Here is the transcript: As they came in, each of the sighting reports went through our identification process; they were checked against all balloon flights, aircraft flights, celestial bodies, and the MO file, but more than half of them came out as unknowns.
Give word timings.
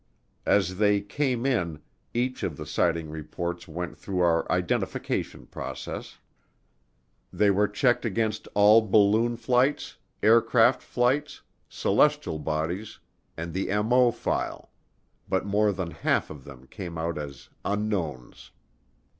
As 0.47 0.77
they 0.79 0.99
came 0.99 1.45
in, 1.45 1.79
each 2.11 2.41
of 2.41 2.57
the 2.57 2.65
sighting 2.65 3.07
reports 3.11 3.67
went 3.67 3.95
through 3.95 4.21
our 4.21 4.51
identification 4.51 5.45
process; 5.45 6.17
they 7.31 7.51
were 7.51 7.67
checked 7.67 8.03
against 8.03 8.47
all 8.55 8.81
balloon 8.81 9.37
flights, 9.37 9.97
aircraft 10.23 10.81
flights, 10.81 11.43
celestial 11.69 12.39
bodies, 12.39 12.97
and 13.37 13.53
the 13.53 13.67
MO 13.83 14.09
file, 14.09 14.71
but 15.29 15.45
more 15.45 15.71
than 15.71 15.91
half 15.91 16.31
of 16.31 16.45
them 16.45 16.65
came 16.65 16.97
out 16.97 17.19
as 17.19 17.49
unknowns. 17.63 18.49